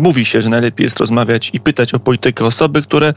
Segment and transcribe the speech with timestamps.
[0.00, 3.14] mówi się, że najlepiej jest rozmawiać i pytać o politykę osoby, które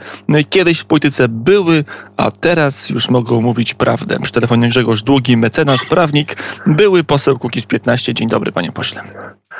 [0.49, 1.83] kiedyś w polityce były,
[2.17, 4.19] a teraz już mogą mówić prawdę.
[4.19, 6.35] Przy telefonie Grzegorz Długi, mecenas, prawnik,
[6.65, 8.13] były poseł Kukiz 15.
[8.13, 9.03] Dzień dobry, panie pośle.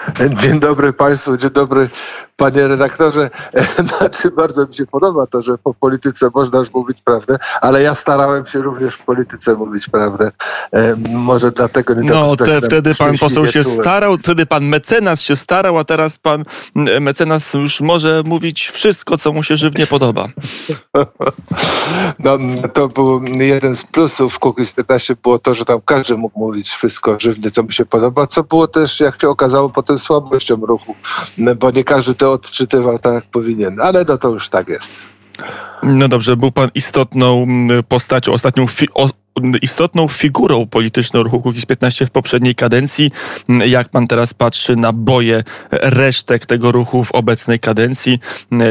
[0.42, 1.90] Dzień dobry Państwu, dzień dobry
[2.36, 3.30] Panie redaktorze.
[3.98, 7.96] Znaczy bardzo mi się podoba to, że po polityce można już mówić prawdę, ale ja
[7.96, 10.32] starałem się również w polityce mówić prawdę.
[10.72, 13.80] E, może dlatego nie No te, wtedy pan poseł się czułem.
[13.80, 16.44] starał, wtedy pan mecenas się starał, a teraz pan
[17.02, 20.28] mecenas już może mówić wszystko, co mu się żywnie podoba.
[22.20, 22.38] No
[22.74, 27.18] to był jeden z plusów Kukiz 15 było to, że tam każdy mógł mówić wszystko
[27.20, 30.96] żywnie, co mu się podoba, co było też, jak się okazało, potem słabością ruchu,
[31.60, 34.90] bo nie każdy to odczytywał tak, jak powinien, ale no to już tak jest.
[35.84, 37.48] No dobrze, był pan istotną
[37.88, 39.10] postacią, ostatnią fi o,
[39.62, 43.12] istotną figurą polityczną ruchu Kukiz 15 w poprzedniej kadencji.
[43.66, 48.20] Jak pan teraz patrzy na boje resztek tego ruchu w obecnej kadencji?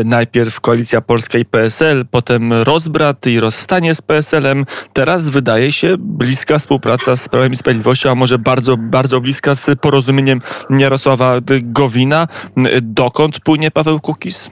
[0.05, 4.66] Najpierw Koalicja Polska i PSL, potem rozbrat i rozstanie z PSL-em.
[4.93, 9.80] Teraz wydaje się bliska współpraca z Prawem i Sprawiedliwością, a może bardzo, bardzo bliska z
[9.80, 12.29] porozumieniem Jarosława Gowina.
[12.82, 14.51] Dokąd płynie Paweł Kukiz?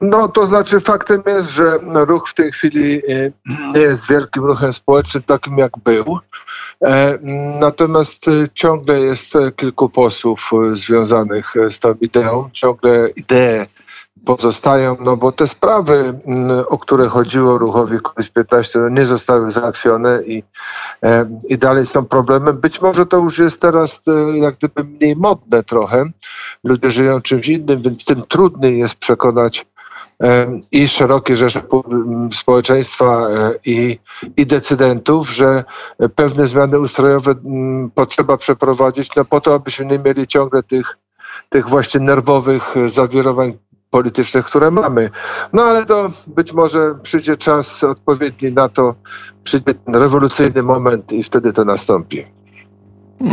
[0.00, 3.30] No to znaczy faktem jest, że ruch w tej chwili e,
[3.74, 6.18] nie jest wielkim ruchem społecznym takim jak był.
[6.84, 7.18] E,
[7.60, 13.66] natomiast e, ciągle jest kilku posłów związanych z tą ideą, ciągle idee
[14.24, 16.20] pozostają, no bo te sprawy,
[16.68, 20.42] o które chodziło ruchowi Kukiz 15 no nie zostały załatwione i,
[21.48, 22.52] i dalej są problemy.
[22.52, 24.00] Być może to już jest teraz
[24.32, 26.04] jak gdyby mniej modne trochę.
[26.64, 29.66] Ludzie żyją czymś innym, więc tym trudniej jest przekonać
[30.72, 31.62] i szerokie rzesze
[32.32, 33.98] społeczeństwa e, i,
[34.36, 35.64] i decydentów, że
[36.14, 37.34] pewne zmiany ustrojowe
[37.94, 40.98] potrzeba przeprowadzić no po to, abyśmy nie mieli ciągle tych,
[41.48, 43.58] tych właśnie nerwowych zawirowań
[43.90, 45.10] politycznych, które mamy.
[45.52, 48.94] No ale to być może przyjdzie czas odpowiedni na to,
[49.44, 52.37] przyjdzie ten rewolucyjny moment i wtedy to nastąpi.
[53.20, 53.24] E,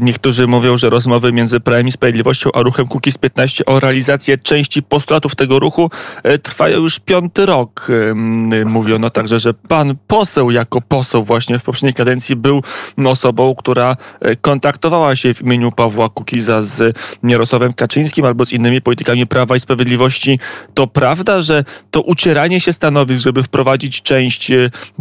[0.00, 4.82] niektórzy mówią, że rozmowy między Prawem i Sprawiedliwością a ruchem Kukiz 15 o realizację części
[4.82, 5.90] postulatów tego ruchu
[6.22, 7.88] e, trwają już piąty rok.
[7.90, 12.62] E, mówiono także, że pan poseł jako poseł właśnie w poprzedniej kadencji był
[13.04, 13.96] osobą, która
[14.40, 19.60] kontaktowała się w imieniu Pawła Kukiza z Jarosławem Kaczyńskim albo z innymi politykami Prawa i
[19.60, 20.38] Sprawiedliwości.
[20.74, 24.52] To prawda, że to ucieranie się stanowisk, żeby wprowadzić część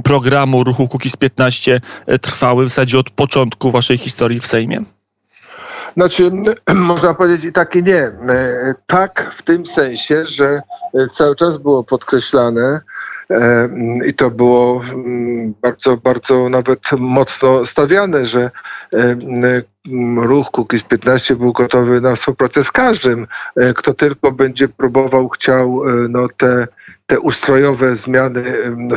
[0.04, 1.82] programu ruchu Kukiz 15
[2.22, 4.23] trwały w zasadzie od początku waszej historii?
[4.24, 4.84] Historii w Sejmie?
[5.94, 6.32] Znaczy,
[6.76, 8.02] można powiedzieć i tak i nie.
[8.02, 10.62] E, tak w tym sensie, że
[10.94, 12.82] e, cały czas było podkreślane
[13.30, 13.70] e,
[14.06, 18.52] i to było mm, bardzo, bardzo nawet mocno stawiane, że
[20.18, 23.28] ruch Kukiz 15 był gotowy na współpracę z każdym,
[23.76, 26.68] kto tylko będzie próbował, chciał no, te,
[27.06, 28.44] te ustrojowe zmiany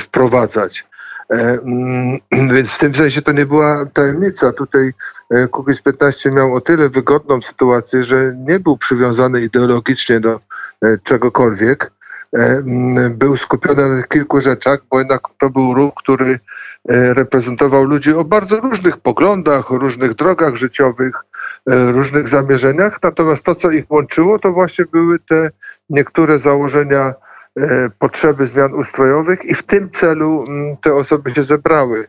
[0.00, 0.84] wprowadzać.
[1.30, 2.18] E, mm,
[2.54, 4.52] więc w tym sensie to nie była tajemnica.
[4.52, 4.92] Tutaj
[5.30, 10.40] e, Kukiz 15 miał o tyle wygodną sytuację, że nie był przywiązany ideologicznie do
[10.82, 11.92] e, czegokolwiek.
[12.32, 16.38] Mm, był skupiony na kilku rzeczach, bo jednak to był ruch, który
[16.88, 21.24] reprezentował ludzi o bardzo różnych poglądach, o różnych drogach życiowych,
[21.66, 22.98] różnych zamierzeniach.
[23.02, 25.50] Natomiast to, co ich łączyło, to właśnie były te
[25.90, 27.12] niektóre założenia
[27.98, 32.08] potrzeby zmian ustrojowych i w tym celu mm, te osoby się zebrały.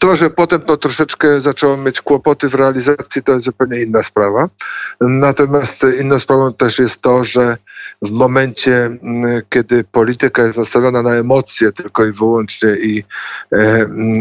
[0.00, 4.48] To, że potem to troszeczkę zaczęło mieć kłopoty w realizacji, to jest zupełnie inna sprawa.
[5.00, 7.56] Natomiast inną sprawą też jest to, że
[8.02, 8.90] w momencie,
[9.50, 13.04] kiedy polityka jest nastawiona na emocje tylko i wyłącznie i,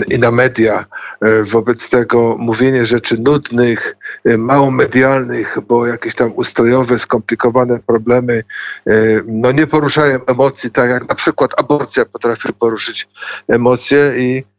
[0.10, 0.86] i na media,
[1.22, 8.44] e, wobec tego mówienie rzeczy nudnych, e, mało medialnych, bo jakieś tam ustrojowe, skomplikowane problemy
[8.88, 8.94] e,
[9.28, 13.08] no nie poruszają emocji, tak jak na przykład aborcja potrafi poruszyć
[13.48, 14.57] emocje i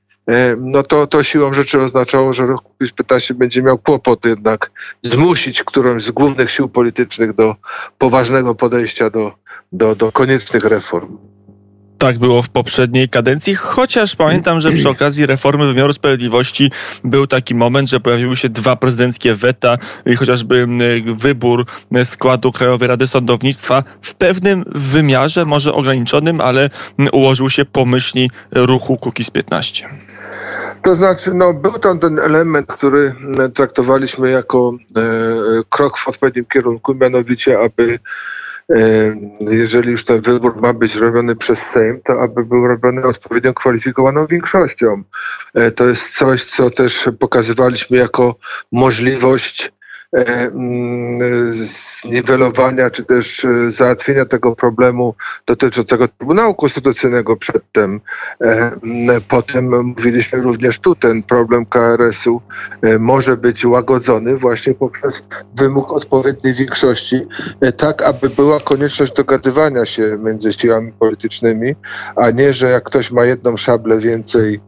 [0.59, 4.71] no to, to siłą rzeczy oznaczało, że ruch Kukiz 15 będzie miał kłopot jednak
[5.03, 7.55] zmusić którąś z głównych sił politycznych do
[7.99, 9.33] poważnego podejścia do,
[9.72, 11.19] do, do koniecznych reform.
[11.98, 16.71] Tak było w poprzedniej kadencji, chociaż pamiętam, że przy okazji reformy wymiaru sprawiedliwości
[17.04, 20.66] był taki moment, że pojawiły się dwa prezydenckie weta i chociażby
[21.16, 21.66] wybór
[22.04, 26.71] składu Krajowej Rady Sądownictwa w pewnym wymiarze, może ograniczonym, ale
[27.13, 30.08] ułożył się pomyślni ruchu Kukiz 15.
[30.82, 33.15] To znaczy, no, był tam ten element, który
[33.54, 35.03] traktowaliśmy jako e,
[35.68, 37.98] krok w odpowiednim kierunku, mianowicie, aby
[38.70, 38.78] e,
[39.41, 44.26] jeżeli już ten wybór ma być robiony przez Sejm, to aby był robiony odpowiednio kwalifikowaną
[44.26, 45.03] większością.
[45.54, 48.34] E, to jest coś, co też pokazywaliśmy jako
[48.72, 49.72] możliwość
[51.51, 55.15] zniwelowania czy też załatwienia tego problemu
[55.47, 58.01] dotyczącego Trybunału Konstytucyjnego przedtem.
[59.28, 62.41] Potem mówiliśmy również tu, ten problem KRS-u
[62.99, 65.22] może być łagodzony właśnie poprzez
[65.57, 67.21] wymóg odpowiedniej większości,
[67.77, 71.75] tak aby była konieczność dogadywania się między siłami politycznymi,
[72.16, 74.60] a nie, że jak ktoś ma jedną szablę więcej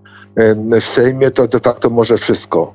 [0.81, 2.75] w Sejmie, to de facto może wszystko.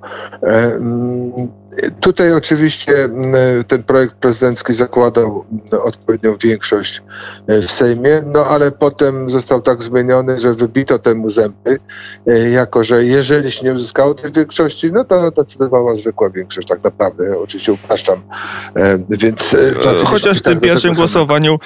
[2.01, 3.33] Tutaj oczywiście mm,
[3.67, 7.01] ten projekt prezydencki zakładał mm, odpowiednią większość
[7.47, 11.79] e, w Sejmie, no ale potem został tak zmieniony, że wybito temu zęby,
[12.27, 16.83] e, jako że jeżeli się nie uzyskało tej większości, no to decydowała zwykła większość, tak
[16.83, 17.39] naprawdę.
[17.39, 18.21] Oczywiście upraszczam.
[18.75, 19.55] E, więc
[20.05, 21.59] chociaż w tym pierwszym głosowaniu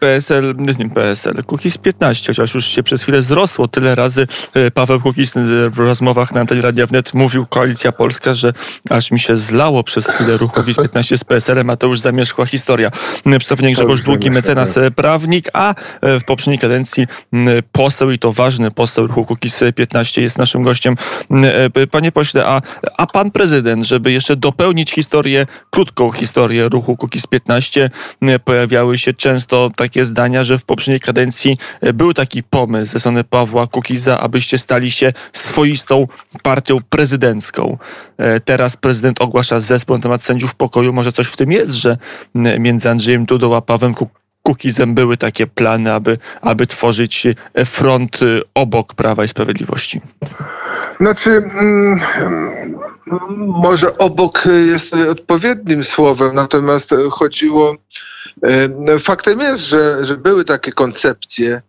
[0.00, 4.26] PSL, nie PSL, Kukiz 15, chociaż już się przez chwilę zrosło tyle razy
[4.74, 5.32] Paweł Kukiz
[5.70, 8.52] w rozmowach na antenie Radia Wnet mówił Koalicja Polska, że
[8.90, 12.46] aż mi się zlało przez chwilę ruchu WiS 15 z PSL-em, a to już zamierzchła
[12.46, 12.90] historia.
[13.24, 14.94] Przedstawiciel Grzegorz Długi, mecenas tak.
[14.94, 17.06] prawnik, a e, w poprzedniej kadencji
[17.72, 20.96] poseł i to ważny poseł ruchu Kukiz 15 jest naszym gościem.
[21.74, 22.60] E, panie pośle, a,
[22.98, 27.90] a pan prezydent, żeby jeszcze dopełnić historię, krótką historię ruchu Kukiz 15,
[28.44, 33.24] pojawiały się często takie zdania, że w poprzedniej kadencji e, był taki pomysł ze strony
[33.24, 36.06] Pawła Kukiza, abyście stali się swoistą
[36.42, 37.78] partią prezydencką.
[38.44, 40.92] Teraz prezydent ogłasza zespół na temat sędziów pokoju.
[40.92, 41.96] Może coś w tym jest, że
[42.34, 43.94] między Andrzejem Dudą a Pawłem
[44.42, 47.26] Kukizem były takie plany, aby, aby tworzyć
[47.66, 50.00] front y, obok Prawa i Sprawiedliwości?
[51.00, 52.00] Znaczy, mm,
[53.46, 57.76] może obok jest odpowiednim słowem, natomiast chodziło.
[58.94, 61.62] Y, faktem jest, że, że były takie koncepcje,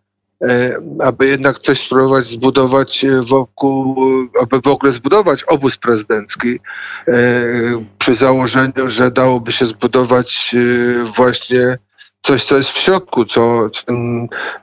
[1.00, 3.96] aby jednak coś spróbować zbudować e, wokół,
[4.42, 6.60] aby w ogóle zbudować obóz prezydencki
[7.08, 7.14] e,
[8.00, 10.56] przy założeniu, że dałoby się zbudować
[11.16, 11.78] właśnie
[12.24, 13.84] coś, co jest w środku, co, co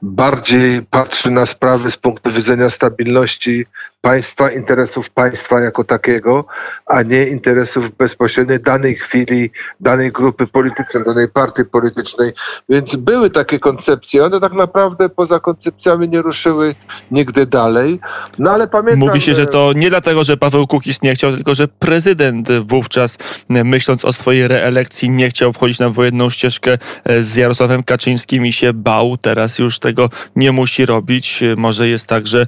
[0.02, 3.66] bardziej patrzy na sprawy z punktu widzenia stabilności
[4.00, 6.44] państwa, interesów państwa jako takiego,
[6.86, 12.32] a nie interesów bezpośrednich danej chwili, danej grupy politycznej, danej partii politycznej.
[12.68, 14.24] Więc były takie koncepcje.
[14.24, 16.74] One tak naprawdę poza koncepcjami nie ruszyły
[17.10, 18.00] nigdy dalej.
[18.38, 18.98] No ale pamiętam...
[18.98, 23.18] Mówi się, że to nie dlatego, że Paweł Kukiz nie chciał, tylko że prezydent wówczas,
[23.48, 26.78] myśląc o swojej reelekcji, nie chciał wchodzić na wojenną ścieżkę
[27.18, 27.49] z Jarosławem
[27.82, 29.16] Kaczyńskim i się bał.
[29.16, 31.44] Teraz już tego nie musi robić.
[31.56, 32.46] Może jest tak, że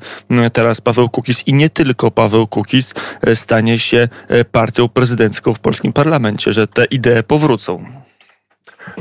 [0.52, 5.58] teraz Paweł Kukiz i nie tylko Paweł Kukiz e, stanie się e, partią prezydencką w
[5.58, 7.84] polskim parlamencie, że te idee powrócą.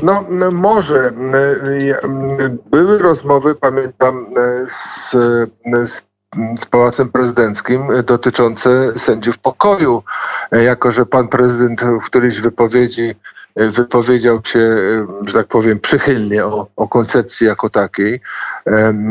[0.02, 1.10] No, no może.
[2.70, 4.26] Były rozmowy, pamiętam,
[4.68, 5.10] z,
[5.84, 6.02] z
[6.60, 10.02] z Pałacem Prezydenckim dotyczące sędziów pokoju.
[10.52, 13.14] Jako, że pan prezydent w którejś wypowiedzi
[13.56, 14.60] wypowiedział się,
[15.26, 18.20] że tak powiem, przychylnie o, o koncepcji jako takiej.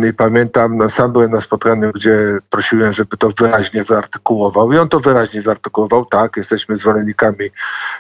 [0.10, 4.72] I pamiętam, no, sam byłem na spotkaniu, gdzie prosiłem, żeby to wyraźnie wyartykułował.
[4.72, 6.06] I on to wyraźnie wyartykułował.
[6.06, 7.52] Tak, jesteśmy zwolennikami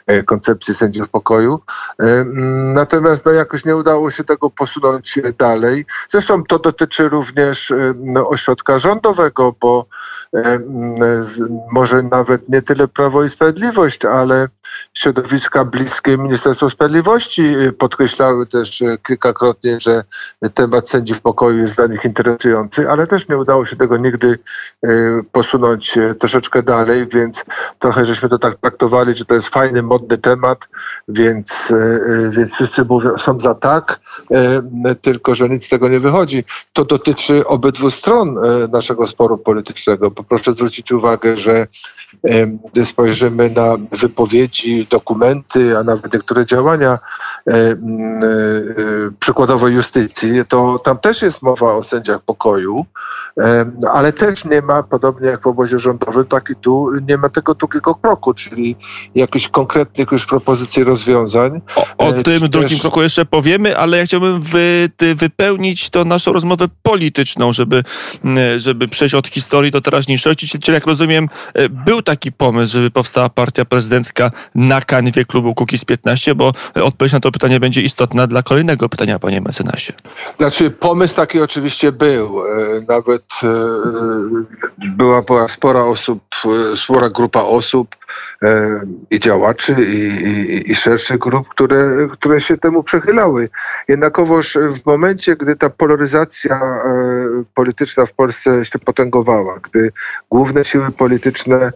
[0.07, 1.59] e, koncepcji sędziów pokoju.
[2.73, 5.85] Natomiast no, jakoś nie udało się tego posunąć dalej.
[6.09, 9.85] Zresztą to dotyczy również no, ośrodka rządowego, bo
[11.71, 14.47] może nawet nie tyle Prawo i Sprawiedliwość, ale
[14.94, 20.04] środowiska bliskie Ministerstwu Sprawiedliwości y, podkreślały też y, kilkakrotnie, że
[20.54, 24.40] temat sędziów pokoju jest dla nich interesujący, ale też nie udało się tego nigdy
[24.85, 24.90] y,
[25.31, 27.45] posunąć troszeczkę dalej, więc
[27.80, 30.68] trochę żeśmy to tak traktowali, że to jest fajny, modny temat,
[31.07, 31.73] więc,
[32.30, 34.00] więc wszyscy mówią, są za tak,
[35.02, 36.44] tylko że nic z tego nie wychodzi.
[36.73, 38.35] To dotyczy obydwu stron
[38.71, 40.11] naszego sporu politycznego.
[40.11, 41.68] Poproszę zwrócić uwagę, że
[42.71, 46.99] gdy spojrzymy na wypowiedzi, dokumenty, a nawet niektóre działania
[47.47, 47.78] e, e,
[49.19, 52.85] przykładowo justycji, to tam też jest mowa o sędziach pokoju,
[53.94, 57.56] ale też nie ma, podobnie jak w obozie rządowym, tak i tu nie ma tego
[57.56, 58.75] drugiego kroku, czyli
[59.16, 61.61] jakichś konkretnych już propozycji rozwiązań.
[61.75, 62.81] O, o e, tym drugim też...
[62.81, 67.83] kroku jeszcze powiemy, ale ja chciałbym wy, wypełnić to naszą rozmowę polityczną, żeby,
[68.57, 70.59] żeby przejść od historii do teraźniejszości.
[70.59, 71.30] Czyli jak rozumiem,
[71.69, 77.19] był taki pomysł, żeby powstała partia prezydencka na kanwie klubu Kukiz 15, bo odpowiedź na
[77.19, 79.94] to pytanie będzie istotna dla kolejnego pytania, panie mecenasie.
[80.37, 82.44] Znaczy, pomysł taki oczywiście był.
[82.45, 83.47] E, nawet e,
[84.77, 86.23] była, była spora osób,
[86.73, 87.95] e, spora grupa osób
[89.11, 93.49] i działaczy, i, i, i szerszych grup, które, które się temu przechylały.
[93.87, 96.59] Jednakowoż w momencie, gdy ta polaryzacja
[97.53, 99.91] polityczna w Polsce się potęgowała, gdy
[100.30, 101.71] główne siły polityczne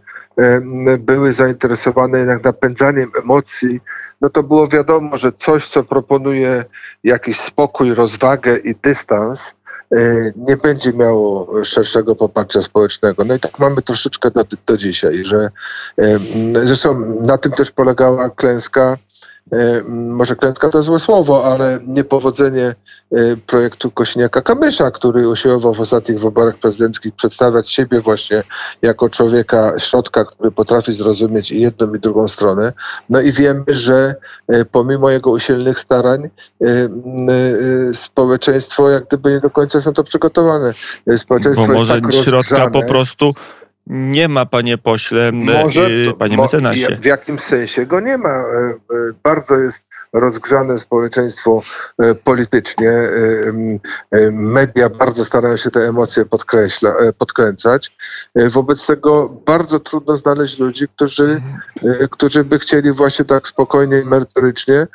[1.00, 3.82] były zainteresowane jednak napędzaniem emocji,
[4.22, 6.66] no to było wiadomo, że coś, co proponuje
[7.04, 9.54] jakiś spokój, rozwagę i dystans,
[9.92, 13.26] e, nie będzie miało szerszego poparcia społecznego.
[13.26, 15.50] No i tak mamy troszeczkę do, do dzisiaj, że
[16.64, 18.98] zresztą na tym też polegała klęska
[19.88, 22.76] może klętka to złe słowo, ale niepowodzenie
[23.12, 28.44] e, projektu Kośniaka-Kamysza, który usiłował w ostatnich wyborach prezydenckich przedstawiać siebie właśnie
[28.82, 32.74] jako człowieka środka, który potrafi zrozumieć i jedną i drugą stronę.
[33.10, 34.16] No i wiemy, że
[34.48, 36.30] e, pomimo jego usilnych starań
[37.94, 40.74] społeczeństwo jak gdyby nie do końca jest na to przygotowane.
[41.18, 43.34] Społeczeństwo Bo może jest tak środka po prostu
[43.88, 46.98] nie ma, panie pośle, Może, y, panie mecenasie.
[47.02, 48.30] W jakim sensie go nie ma?
[48.30, 48.76] E, e,
[49.24, 51.62] bardzo jest rozgrzane społeczeństwo
[52.00, 52.92] e, politycznie.
[54.32, 57.98] Media bardzo starają się te emocje podkreśla, podkręcać.
[58.36, 61.42] Wobec tego bardzo trudno znaleźć ludzi, którzy,
[62.12, 64.88] którzy by chcieli właśnie tak spokojnie i merytorycznie.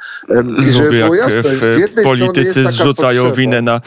[0.68, 3.36] I żeby jak jasne, politycy zrzucają potrzeba.
[3.36, 3.80] winę na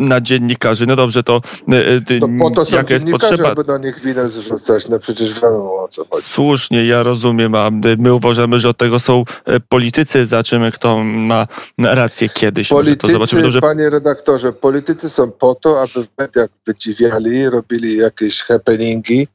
[0.00, 0.86] na dziennikarzy.
[0.86, 3.50] No dobrze, to, e, to po to jaka jest potrzeba?
[3.50, 4.88] aby na nich winę zrzucać.
[4.88, 6.22] No przecież wiadomo o co chodzi.
[6.22, 9.24] Słusznie, ja rozumiem, a my uważamy, że od tego są
[9.68, 10.26] politycy.
[10.26, 11.46] Zobaczymy, kto ma
[11.78, 12.68] rację kiedyś.
[12.68, 13.60] Politycy, to zobaczymy dobrze.
[13.60, 19.28] panie redaktorze, politycy są po to, aby w mediach wydziwiali, robili jakieś happeningi,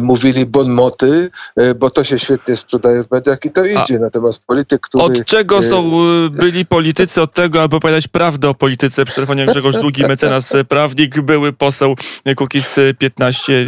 [0.00, 1.30] mówili bonmoty,
[1.76, 3.96] bo to się świetnie sprzedaje w mediach i to idzie.
[3.96, 5.04] A Natomiast polityk, który...
[5.04, 5.90] Od czego są
[6.30, 7.22] byli politycy?
[7.22, 11.52] Od tego, aby opowiadać prawdę o polityce przy telefonie Grzegorz Długi mecenas e, prawnik, były
[11.52, 11.94] poseł
[12.36, 13.66] Kukiz 15.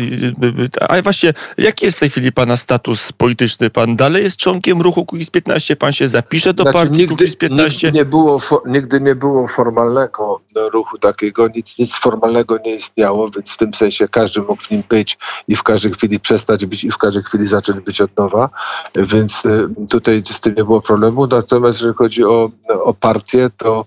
[0.88, 3.70] A właśnie, jaki jest w tej chwili pana status polityczny?
[3.70, 5.76] Pan dalej jest członkiem ruchu Kukiz 15?
[5.76, 7.86] Pan się zapisze do znaczy, partii nigdy, Kukiz 15?
[7.86, 10.40] Nigdy nie, było, nigdy nie było formalnego
[10.72, 14.82] ruchu takiego, nic, nic formalnego nie istniało, więc w tym sensie każdy mógł w nim
[14.88, 15.18] być
[15.48, 18.50] i w każdej chwili przestać być i w każdej chwili zacząć być od nowa,
[18.94, 21.26] więc e, tutaj z tym nie było problemu.
[21.26, 22.50] Natomiast jeżeli chodzi o,
[22.84, 23.86] o partię, to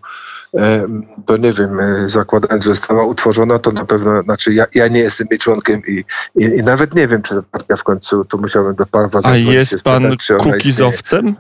[1.26, 5.00] to nie wiem, e, zakładając, że została utworzona, to na pewno, znaczy ja, ja nie
[5.00, 6.04] jestem jej członkiem i,
[6.36, 9.36] i, i, nawet nie wiem, czy ta partia w końcu, tu musiałbym do Parwa A
[9.36, 11.36] jest pan kukizowcem?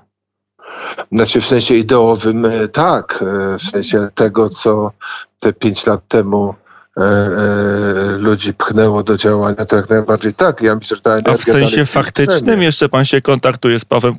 [1.11, 4.91] Znaczy w sensie ideowym e, tak, e, w sensie tego, co
[5.39, 6.55] te pięć lat temu
[6.97, 10.61] e, e, ludzi pchnęło do działania, to jak najbardziej tak.
[10.61, 14.13] Ja myślę, że ta energia A w sensie faktycznym jeszcze pan się kontaktuje z Pawłem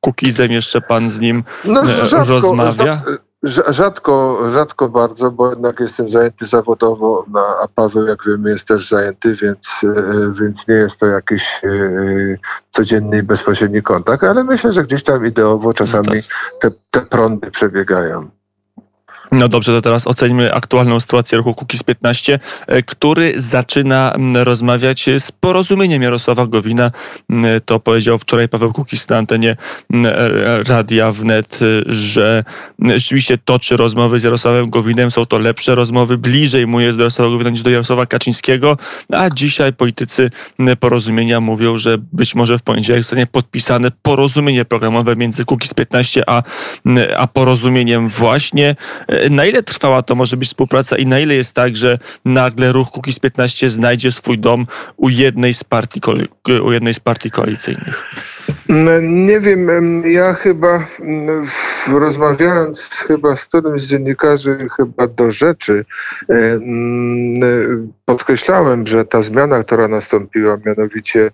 [0.00, 3.02] Kukizem, jeszcze pan z nim no, rzadko, rozmawia?
[3.42, 8.88] Rzadko, rzadko bardzo, bo jednak jestem zajęty zawodowo, no, a Paweł, jak wiemy, jest też
[8.88, 11.68] zajęty, więc, e, więc nie jest to jakiś e,
[12.70, 16.22] codzienny i bezpośredni kontakt, ale myślę, że gdzieś tam ideowo czasami
[16.60, 18.39] te, te prądy przebiegają.
[19.32, 25.32] No dobrze, to teraz oceńmy aktualną sytuację ruchu Kukiz 15, e, który zaczyna rozmawiać z
[25.32, 26.90] porozumieniem Jarosława Gowina.
[27.64, 29.56] To powiedział wczoraj Paweł Kukiz na antenie
[30.68, 32.44] Radia Wnet, e, że
[32.78, 35.10] rzeczywiście toczy rozmowy z Jarosławem Gowinem.
[35.10, 38.76] Są to lepsze rozmowy, bliżej mu jest do Jarosława Gowina niż do Jarosława Kaczyńskiego,
[39.12, 40.30] a dzisiaj politycy
[40.80, 46.42] porozumienia mówią, że być może w poniedziałek zostanie podpisane porozumienie programowe między Kukiz 15 a,
[47.16, 48.76] a porozumieniem właśnie
[49.08, 52.72] e, na ile trwała to może być współpraca i na ile jest tak, że nagle
[52.72, 56.00] ruch Kukiz 15 znajdzie swój dom u jednej z partii,
[56.64, 58.04] u jednej z partii koalicyjnych?
[58.68, 60.86] No, nie wiem, ja chyba
[61.88, 65.84] rozmawiając chyba z którymś z dziennikarzy chyba do rzeczy
[68.04, 71.30] podkreślałem, że ta zmiana, która nastąpiła, mianowicie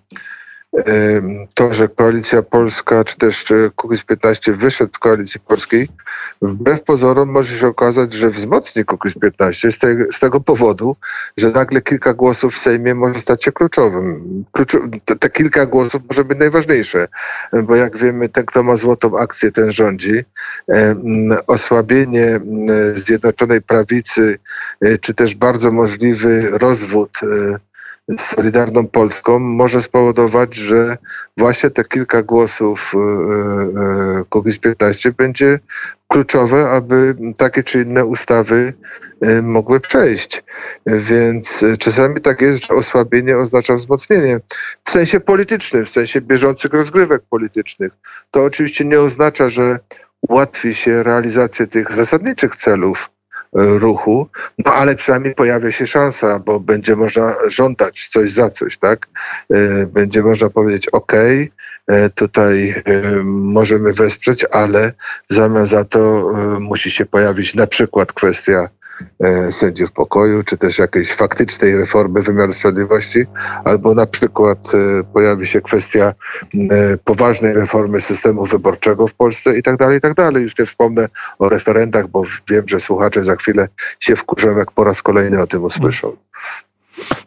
[1.53, 3.45] to, że Koalicja Polska, czy też
[3.75, 5.89] Kukiz 15 wyszedł z Koalicji Polskiej,
[6.41, 10.95] wbrew pozorom może się okazać, że wzmocni Kukiz 15 z, te, z tego powodu,
[11.37, 14.45] że nagle kilka głosów w Sejmie może stać się kluczowym.
[14.51, 17.07] Kluczo, te, te, kilka głosów może być najważniejsze,
[17.63, 20.23] bo jak wiemy, ten, kto ma złotą akcję, ten rządzi.
[21.47, 22.39] Osłabienie
[22.95, 24.39] Zjednoczonej Prawicy,
[24.81, 27.59] e, czy też bardzo możliwy rozwód e,
[28.07, 30.97] z Solidarną Polską może spowodować, że
[31.37, 32.93] właśnie te kilka głosów
[34.29, 35.59] Kukiz e, 15 będzie
[36.07, 38.73] kluczowe, aby takie czy inne ustawy
[39.21, 40.43] e, mogły przejść.
[40.85, 44.39] Więc czasami tak jest, że osłabienie oznacza wzmocnienie.
[44.83, 47.91] W sensie politycznym, w sensie bieżących rozgrywek politycznych.
[48.31, 49.79] To oczywiście nie oznacza, że
[50.21, 53.09] ułatwi się realizację tych zasadniczych celów,
[53.53, 54.27] ruchu,
[54.65, 59.07] no ale przynajmniej pojawia się szansa, bo będzie można żądać coś za coś, tak?
[59.49, 61.13] E, będzie można powiedzieć, ok,
[61.87, 64.93] e, tutaj e, możemy wesprzeć, ale
[65.29, 68.76] w zamian za to musi się pojawić na przykład kwestia e,
[69.51, 73.25] sędziów pokoju, czy też jakiejś faktycznej reformy wymiaru sprawiedliwości,
[73.63, 76.13] albo na przykład e, pojawi się kwestia
[76.53, 80.43] e, poważnej reformy systemu wyborczego w Polsce i tak dalej, i tak dalej.
[80.43, 83.67] Już nie wspomnę o referendach, bo wiem, że słuchacze za chwilę
[83.99, 86.17] się wkurzą, jak po raz kolejny o tym usłyszą.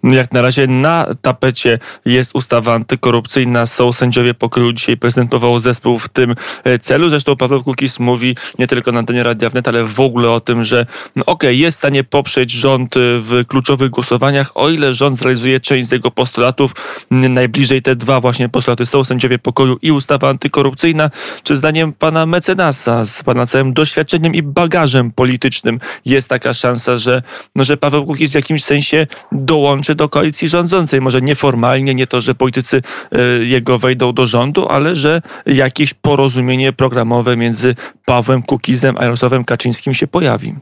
[0.05, 4.73] Jak na razie na tapecie jest ustawa antykorupcyjna, są sędziowie pokoju.
[4.73, 7.11] Dzisiaj prezydent powołał zespół w tym e, celu.
[7.11, 10.65] Zresztą Paweł Kukis mówi nie tylko na antenie Radia Wnet, ale w ogóle o tym,
[10.65, 14.95] że no okej, okay, jest w stanie poprzeć rząd e, w kluczowych głosowaniach, o ile
[14.95, 16.73] rząd zrealizuje część z jego postulatów.
[17.11, 21.11] Najbliżej te dwa właśnie postulaty są sędziowie pokoju i ustawa antykorupcyjna.
[21.43, 27.23] Czy zdaniem pana mecenasa, z pana całym doświadczeniem i bagażem politycznym jest taka szansa, że,
[27.57, 29.57] no, że Paweł Kukis w jakimś sensie do
[29.95, 31.01] do koalicji rządzącej.
[31.01, 32.83] Może nieformalnie, nie to, że politycy
[33.13, 39.45] e, jego wejdą do rządu, ale że jakieś porozumienie programowe między Pawłem Kukizem a Jarosławem
[39.45, 40.55] Kaczyńskim się pojawi.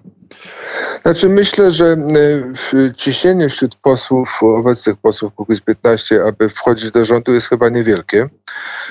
[1.02, 7.34] Znaczy myślę, że e, ciśnienie wśród posłów, obecnych posłów Kukiz 15, aby wchodzić do rządu
[7.34, 8.28] jest chyba niewielkie.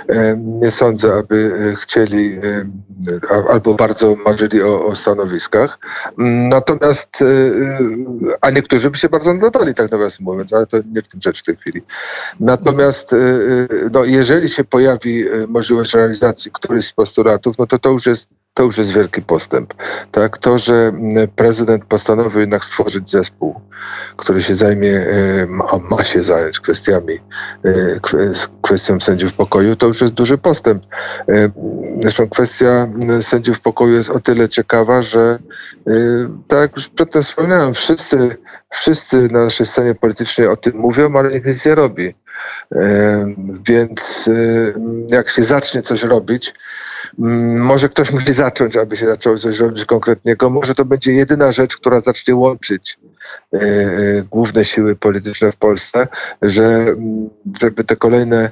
[0.09, 2.39] E, nie sądzę, aby e, chcieli
[3.49, 5.79] albo bardzo marzyli o, o stanowiskach.
[6.49, 7.09] Natomiast,
[8.41, 11.41] a niektórzy by się bardzo nadali, tak nawiasem mówiąc, ale to nie w tym rzecz
[11.41, 11.81] w tej chwili.
[12.39, 13.11] Natomiast
[13.91, 18.27] no, jeżeli się pojawi możliwość realizacji któryś z postulatów, no to to już jest
[18.57, 19.73] to już jest wielki postęp.
[20.11, 20.37] Tak?
[20.37, 23.61] To, że mm, prezydent postanowił jednak stworzyć zespół,
[24.15, 25.05] który się zajmie,
[25.71, 27.19] a ma się zająć kwestiami,
[27.65, 27.99] e,
[28.61, 30.83] kwestią sędziów pokoju, to już jest duży postęp.
[31.29, 31.49] E,
[32.01, 35.39] zresztą kwestia mm, sędziów pokoju jest o tyle ciekawa, że
[36.47, 38.37] tak jak już przedtem wspomniałem, wszyscy,
[38.69, 42.15] wszyscy na naszej scenie politycznej o tym mówią, ale nikt nic nie robi.
[43.67, 44.29] Więc
[45.09, 46.53] jak się zacznie coś robić,
[47.57, 50.49] może ktoś musi zacząć, aby się zaczęło coś robić konkretnego.
[50.49, 52.99] Może to będzie jedyna rzecz, która zacznie łączyć
[53.53, 56.07] e, e, główne siły polityczne w Polsce,
[56.41, 57.29] że mm,
[57.61, 58.51] żeby te kolejne,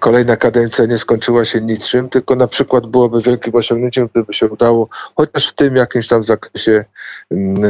[0.00, 4.88] kolejna kadencja nie skończyła się niczym, tylko na przykład byłoby wielkim osiągnięciem, gdyby się udało
[5.16, 6.84] chociaż w tym jakimś tam zakresie
[7.30, 7.68] mm, e,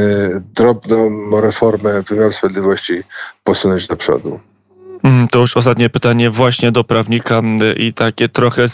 [0.55, 3.03] drobną reformę wymiaru sprawiedliwości
[3.43, 4.39] posunąć do przodu.
[5.05, 8.65] Mm, to już ostatnie pytanie właśnie do prawnika mm, i takie trochę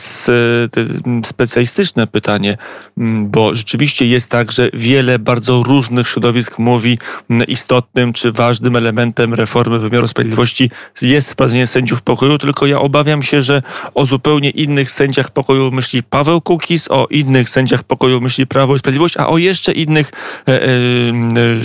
[1.24, 2.58] specjalistyczne pytanie,
[2.98, 7.00] mm, bo rzeczywiście jest tak, że wiele bardzo różnych środowisk mówi
[7.48, 13.42] istotnym czy ważnym elementem reformy wymiaru sprawiedliwości jest wprowadzenie sędziów pokoju, tylko ja obawiam się,
[13.42, 13.62] że
[13.94, 18.80] o zupełnie innych sędziach pokoju myśli Paweł Kukis, o innych sędziach pokoju myśli Prawo i
[18.80, 20.12] Sprawiedliwość, a o jeszcze innych
[20.48, 20.70] e, e,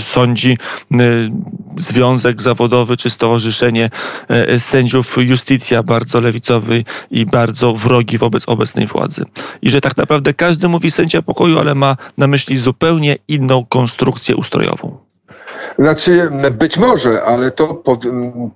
[0.00, 0.58] sądzi
[0.92, 0.96] e,
[1.76, 3.90] związek zawodowy czy stowarzyszenie
[4.64, 9.24] sędziów justycja bardzo lewicowy i bardzo wrogi wobec obecnej władzy.
[9.62, 14.36] I że tak naprawdę każdy mówi sędzia pokoju, ale ma na myśli zupełnie inną konstrukcję
[14.36, 15.06] ustrojową.
[15.78, 17.82] Znaczy, być może, ale to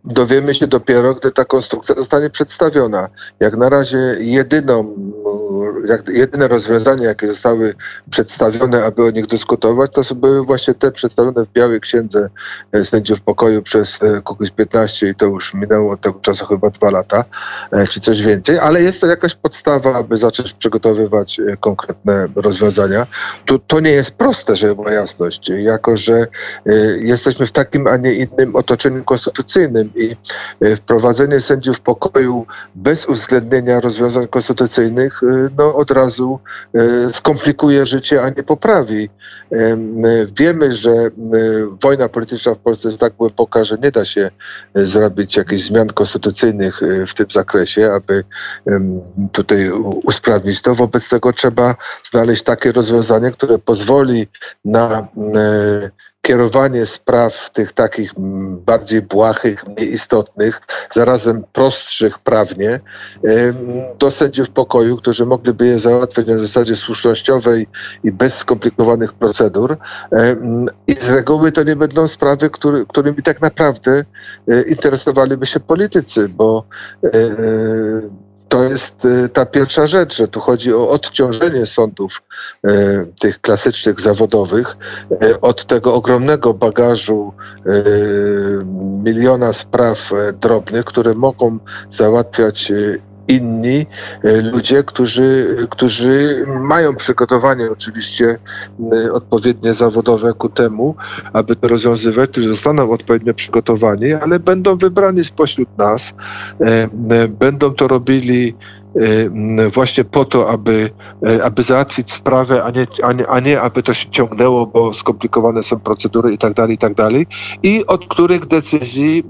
[0.04, 3.08] dowiemy się dopiero, gdy ta konstrukcja zostanie przedstawiona.
[3.40, 4.94] Jak na razie jedyną
[5.86, 7.74] jak jedyne rozwiązania, jakie zostały
[8.10, 12.30] przedstawione, aby o nich dyskutować, to były właśnie te przedstawione w Białej Księdze
[12.72, 16.70] e, Sędziów Pokoju przez e, Kukiz 15 i to już minęło od tego czasu chyba
[16.70, 17.24] dwa lata,
[17.72, 23.06] e, czy coś więcej, ale jest to jakaś podstawa, aby zacząć przygotowywać konkretne rozwiązania.
[23.46, 26.26] To, to nie jest proste, żeby była jasność, jako że
[27.00, 30.16] jesteśmy w takim, a nie innym otoczeniu konstytucyjnym i
[30.76, 35.20] wprowadzenie sędziów pokoju bez uwzględnienia rozwiązań konstytucyjnych
[35.58, 36.40] no, od razu
[36.74, 39.10] e, skomplikuje życie, a nie poprawi.
[39.52, 39.76] E,
[40.38, 41.10] wiemy, że e,
[41.82, 44.30] wojna polityczna w Polsce jest tak głęboka, że nie da się
[44.74, 48.24] zrobić jakichś zmian konstytucyjnych w tym zakresie, aby
[49.32, 49.70] tutaj
[50.04, 50.74] usprawnić to.
[50.74, 51.74] Wobec tego trzeba
[52.10, 54.28] znaleźć takie rozwiązanie, które pozwoli
[54.64, 55.08] na
[56.22, 58.12] kierowanie spraw tych takich
[58.66, 60.60] bardziej błahych, mniej istotnych,
[60.92, 62.80] zarazem prostszych prawnie,
[63.98, 67.66] do sędziów pokoju, którzy mogliby je załatwiać na zasadzie słusznościowej
[68.04, 69.76] i bez skomplikowanych procedur.
[70.86, 74.04] I z reguły to nie będą sprawy, który, którymi tak naprawdę
[74.48, 76.64] e, interesowaliby się politycy, bo
[77.04, 77.10] e,
[78.50, 82.22] to jest y, ta pierwsza rzecz, że tu chodzi o odciążenie sądów
[82.66, 82.70] y,
[83.20, 84.76] tych klasycznych, zawodowych
[85.24, 87.32] y, od tego ogromnego bagażu
[89.04, 90.10] miliona spraw
[90.40, 91.58] drobnych, które mogą
[91.90, 92.72] załatwiać
[93.30, 93.86] inni
[94.24, 98.38] e, ludzie, którzy, którzy mają przygotowanie oczywiście
[98.92, 100.94] e, odpowiednie zawodowe ku temu,
[101.32, 106.12] aby to rozwiązywać, którzy zostaną odpowiednio przygotowani, ale będą wybrani spośród nas,
[106.60, 108.54] e, będą to robili
[109.74, 110.90] właśnie po to, aby,
[111.44, 115.62] aby załatwić sprawę, a nie, a, nie, a nie aby to się ciągnęło, bo skomplikowane
[115.62, 116.92] są procedury i tak dalej, i tak.
[117.62, 119.24] I od których decyzji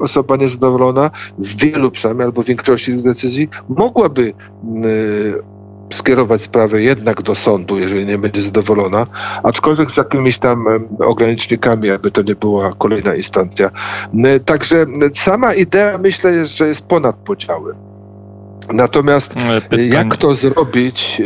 [0.00, 4.32] osoba niezadowolona w wielu przynajmniej, albo w większości tych decyzji mogłaby
[5.92, 9.06] skierować sprawę jednak do sądu, jeżeli nie będzie zadowolona,
[9.42, 10.64] aczkolwiek z jakimiś tam
[10.98, 13.70] ogranicznikami, aby to nie była kolejna instancja.
[14.44, 17.76] Także sama idea myślę, że jest ponad podziałem.
[18.72, 19.88] Natomiast e, Pytanie.
[19.88, 21.22] jak to zrobić,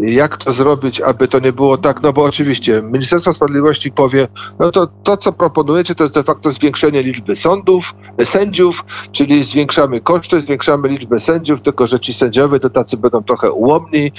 [0.00, 4.28] e, jak to zrobić, aby to nie było tak, no bo oczywiście Ministerstwo Sprawiedliwości powie,
[4.58, 10.00] no to to, co proponujecie, to jest de facto zwiększenie liczby sądów, sędziów, czyli zwiększamy
[10.00, 14.12] koszty, zwiększamy liczbę sędziów, tylko że ci sędziowie to tacy będą trochę ułomni,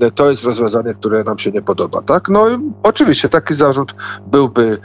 [0.00, 2.28] e, to jest rozwiązanie, które nam się nie podoba, tak?
[2.28, 2.46] No
[2.82, 3.94] oczywiście taki zarzut
[4.26, 4.78] byłby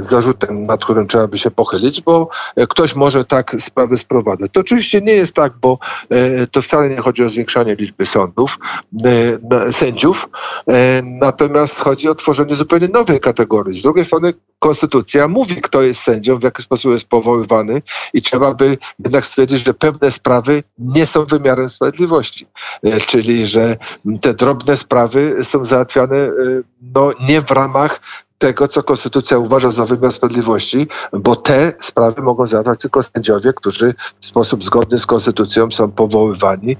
[0.00, 2.28] zarzutem, nad którym trzeba by się pochylić, bo
[2.68, 4.50] ktoś może tak sprawy sprowadzać.
[4.52, 5.69] To oczywiście nie jest tak, bo
[6.10, 8.58] e, to wcale nie chodzi o zwiększanie liczby sądów,
[9.04, 10.28] e, sędziów,
[10.68, 13.78] e, natomiast chodzi o tworzenie zupełnie nowej kategorii.
[13.78, 17.82] Z drugiej strony konstytucja mówi, kto jest sędzią, w jaki sposób jest powoływany
[18.14, 22.46] i trzeba by jednak stwierdzić, że pewne sprawy nie są wymiarem sprawiedliwości.
[23.06, 23.76] Czyli, że
[24.20, 26.30] te drobne sprawy są załatwiane
[26.94, 28.00] no, nie w ramach
[28.40, 33.94] tego, co Konstytucja uważa za wymiar sprawiedliwości, bo te sprawy mogą załatwiać tylko sędziowie, którzy
[34.20, 36.76] w sposób zgodny z Konstytucją są powoływani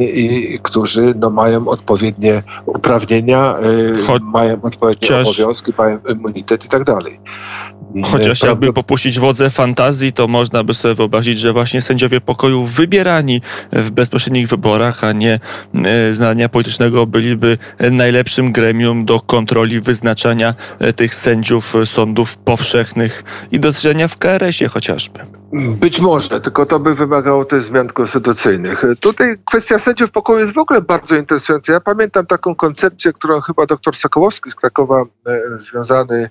[0.00, 3.56] i którzy no, mają odpowiednie uprawnienia,
[4.06, 4.22] Choć...
[4.22, 7.20] mają odpowiednie obowiązki, mają immunitet i tak dalej.
[8.04, 13.40] Chociaż jakby popuścić wodze fantazji, to można by sobie wyobrazić, że właśnie sędziowie pokoju wybierani
[13.72, 15.40] w bezpośrednich wyborach, a nie
[15.74, 17.58] e, znania politycznego byliby
[17.90, 25.41] najlepszym gremium do kontroli wyznaczania e, tych sędziów sądów powszechnych i dostrzeżenia w KRS-ie chociażby.
[25.52, 28.84] Być może, tylko to by wymagało też zmian konstytucyjnych.
[29.00, 31.72] Tutaj kwestia sędziów pokoju jest w ogóle bardzo interesująca.
[31.72, 36.30] Ja pamiętam taką koncepcję, którą chyba dr Sokołowski z Krakowa, e, związany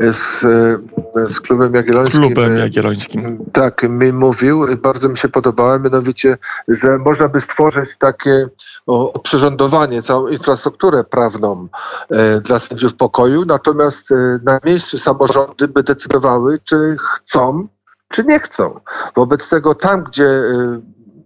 [0.00, 2.20] z, e, z klubem jagiellońskim.
[2.20, 3.38] Klubem jagiellońskim.
[3.52, 6.36] Tak, mi mówił, bardzo mi się podobało, mianowicie,
[6.68, 8.48] że można by stworzyć takie
[8.86, 11.68] oprzyrządowanie, całą infrastrukturę prawną
[12.10, 17.68] e, dla sędziów pokoju, natomiast e, na miejscu samorządy by decydowały, czy chcą,
[18.12, 18.80] czy nie chcą.
[19.16, 20.42] Wobec tego tam, gdzie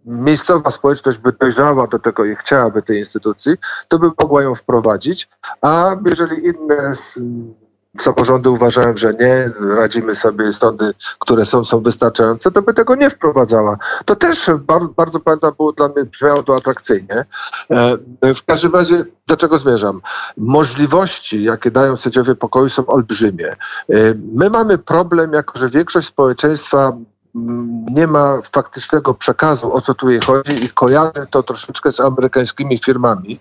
[0.06, 3.56] miejscowa społeczność by dojrzała do tego i chciałaby tej instytucji,
[3.88, 5.28] to by mogła ją wprowadzić,
[5.60, 6.92] a jeżeli inne
[8.02, 13.10] samorządy uważają, że nie, radzimy sobie sądy, które są, są wystarczające, to by tego nie
[13.10, 13.76] wprowadzała.
[14.04, 17.24] To też bardzo, bardzo pamiętam, było dla mnie, brzmiało to atrakcyjnie.
[18.22, 20.00] E, w każdym razie, do czego zmierzam?
[20.36, 23.48] Możliwości, jakie dają sędziowie pokoju są olbrzymie.
[23.48, 23.56] E,
[24.34, 26.92] my mamy problem, jako że większość społeczeństwa
[27.90, 32.78] nie ma faktycznego przekazu, o co tu jej chodzi i kojarzy to troszeczkę z amerykańskimi
[32.78, 33.40] firmami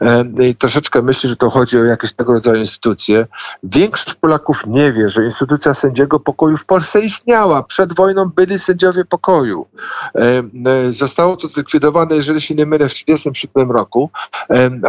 [0.00, 3.26] e, i troszeczkę myśli, że to chodzi o jakieś tego rodzaju instytucje.
[3.62, 7.62] Większość Polaków nie wie, że instytucja sędziego pokoju w Polsce istniała.
[7.62, 9.66] Przed wojną byli sędziowie pokoju.
[10.14, 14.10] E, e, zostało to zlikwidowane, jeżeli się nie mylę, w 1937 roku,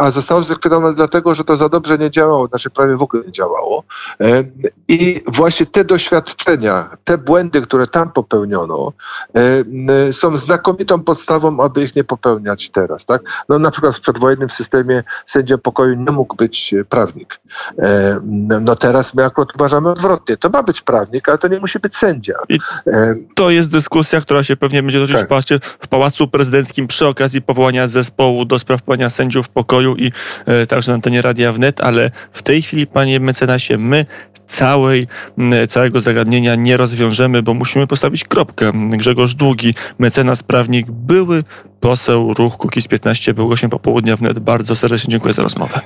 [0.00, 3.32] a zostało zlikwidowane dlatego, że to za dobrze nie działało, znaczy prawie w ogóle nie
[3.32, 3.84] działało.
[4.88, 8.92] I właśnie te doświadczenia, te błędy, które tam popełniono, popełniono,
[10.08, 13.04] e, są znakomitą podstawą, aby ich nie popełniać teraz.
[13.04, 13.22] Tak?
[13.48, 17.40] No, na przykład w przedwojennym systemie sędzia pokoju nie mógł być prawnik.
[17.78, 18.20] E,
[18.60, 20.36] no teraz my akurat uważamy odwrotnie.
[20.36, 22.34] To ma być prawnik, ale to nie musi być sędzia.
[22.48, 25.64] I e, to jest dyskusja, która się pewnie będzie toczyć tak.
[25.80, 30.12] w Pałacu Prezydenckim przy okazji powołania zespołu do spraw powołania sędziów pokoju i
[30.68, 34.06] także na antenie Radia Wnet, ale w tej chwili, panie mecenasie, my
[34.50, 35.06] całej,
[35.68, 38.72] całego zagadnienia nie rozwiążemy, bo musimy postawić kropkę.
[38.74, 41.44] Grzegorz Długi, mecenas, prawnik, były
[41.80, 44.38] poseł Ruch Kukiz 15 był gościem popołudnia wnet.
[44.38, 45.80] Bardzo serdecznie dziękuję za rozmowę.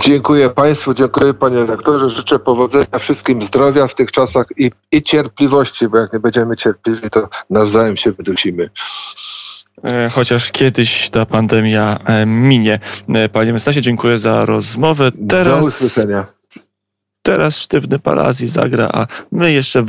[0.00, 2.10] Dziękuję Państwu, dziękuję Panie redaktorze.
[2.10, 7.10] Życzę powodzenia wszystkim zdrowia w tych czasach i, i cierpliwości, bo jak nie będziemy cierpliwi,
[7.10, 8.70] to nawzajem się wydusimy
[9.84, 12.78] e, chociaż kiedyś ta pandemia e, minie.
[13.08, 15.12] E, panie Mestasie, dziękuję za rozmowę.
[15.28, 15.60] Teraz...
[15.60, 16.24] Do usłyszenia.
[17.22, 19.80] Teraz sztywny Parazji zagra, a my jeszcze